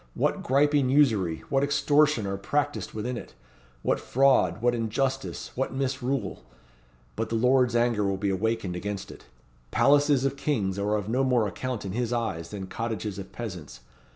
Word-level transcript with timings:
What 0.15 0.41
griping 0.41 0.89
usury, 0.89 1.43
what 1.49 1.63
extortion 1.63 2.25
are 2.25 2.35
practised 2.35 2.91
within 2.93 3.17
it! 3.17 3.35
What 3.83 3.99
fraud, 3.99 4.59
what 4.59 4.73
injustice, 4.73 5.51
what 5.53 5.75
misrule! 5.75 6.43
But 7.15 7.29
the 7.29 7.35
Lord's 7.35 7.75
anger 7.75 8.03
will 8.05 8.17
be 8.17 8.31
awakened 8.31 8.75
against 8.75 9.11
it. 9.11 9.25
Palaces 9.69 10.25
of 10.25 10.37
kings 10.37 10.79
are 10.79 10.95
of 10.95 11.07
no 11.07 11.23
more 11.23 11.47
account 11.47 11.85
in 11.85 11.91
His 11.91 12.11
eyes 12.11 12.49
than 12.49 12.65
cottages 12.65 13.19
of 13.19 13.31
peasants. 13.31 13.81